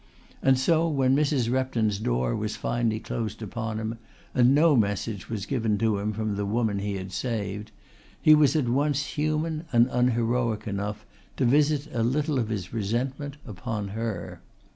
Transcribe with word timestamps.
And 0.41 0.57
so 0.57 0.87
when 0.89 1.15
Mrs. 1.15 1.51
Repton's 1.51 1.99
door 1.99 2.35
was 2.35 2.55
finally 2.55 2.99
closed 2.99 3.43
upon 3.43 3.77
him, 3.79 3.99
and 4.33 4.55
no 4.55 4.75
message 4.75 5.29
was 5.29 5.45
given 5.45 5.77
to 5.77 5.99
him 5.99 6.11
from 6.11 6.33
the 6.37 6.45
woman 6.47 6.79
he 6.79 6.95
had 6.95 7.11
saved, 7.11 7.71
he 8.19 8.33
was 8.33 8.55
at 8.55 8.67
once 8.67 9.09
human 9.13 9.65
and 9.71 9.87
unheroic 9.91 10.65
enough 10.65 11.05
to 11.37 11.45
visit 11.45 11.87
a 11.93 12.01
little 12.01 12.39
of 12.39 12.49
his 12.49 12.73
resentment 12.73 13.37
upon 13.45 13.89
her. 13.89 14.41